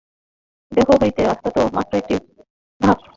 [0.71, 2.15] দেহ হইতে আত্মা তো মাত্র একটি
[2.81, 3.01] ধাপ।